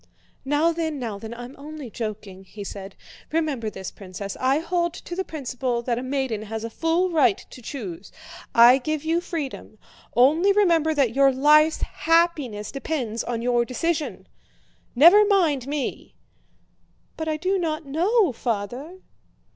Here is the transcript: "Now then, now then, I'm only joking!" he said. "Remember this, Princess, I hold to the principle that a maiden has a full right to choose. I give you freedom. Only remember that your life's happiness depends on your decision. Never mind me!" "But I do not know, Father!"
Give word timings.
"Now 0.45 0.71
then, 0.71 0.97
now 0.97 1.19
then, 1.19 1.31
I'm 1.31 1.55
only 1.59 1.91
joking!" 1.91 2.43
he 2.43 2.63
said. 2.63 2.95
"Remember 3.31 3.69
this, 3.69 3.91
Princess, 3.91 4.35
I 4.39 4.57
hold 4.57 4.95
to 4.95 5.15
the 5.15 5.23
principle 5.23 5.83
that 5.83 5.99
a 5.99 6.01
maiden 6.01 6.41
has 6.41 6.63
a 6.63 6.71
full 6.71 7.11
right 7.11 7.37
to 7.51 7.61
choose. 7.61 8.11
I 8.55 8.79
give 8.79 9.03
you 9.03 9.21
freedom. 9.21 9.77
Only 10.15 10.53
remember 10.53 10.95
that 10.95 11.13
your 11.13 11.31
life's 11.31 11.83
happiness 11.83 12.71
depends 12.71 13.23
on 13.23 13.43
your 13.43 13.63
decision. 13.63 14.27
Never 14.95 15.23
mind 15.23 15.67
me!" 15.67 16.15
"But 17.15 17.27
I 17.27 17.37
do 17.37 17.59
not 17.59 17.85
know, 17.85 18.31
Father!" 18.31 19.01